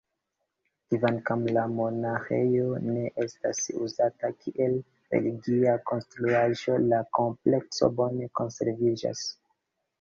Kvankam 0.93 1.43
la 1.57 1.65
monaĥejo 1.79 2.63
ne 2.87 3.03
estas 3.25 3.61
uzata 3.89 4.33
kiel 4.41 4.75
religia 5.15 5.77
konstruaĵo, 5.93 6.81
la 6.89 7.05
komplekso 7.21 7.95
bone 8.03 8.35
konserviĝas. 8.43 9.27